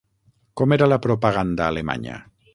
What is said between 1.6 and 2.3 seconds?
alemanya?